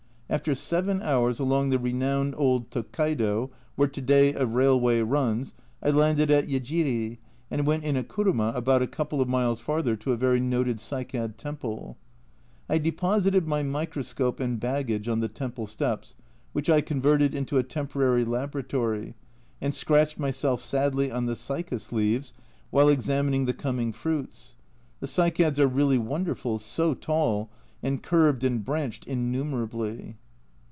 [0.31, 5.89] After seven hours along the renowned old Tokkaido, where to day a railway runs, I
[5.89, 7.17] landed at Yejiri,
[7.51, 10.77] and went in a kuruma about a couple of miles farther to a very noted
[10.77, 11.97] cycad temple.
[12.69, 16.15] I deposited my microscope and baggage on the temple steps,
[16.53, 19.15] which I converted into a temporary laboratory,
[19.59, 22.33] and scratched myself sadly on the cycas leaves
[22.69, 24.55] while examining the coming fruits.
[25.01, 27.49] The cycads are really wonderful so tall,
[27.83, 30.15] and curved and branched innumerably.